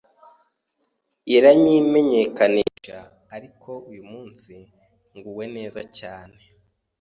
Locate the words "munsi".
4.11-4.53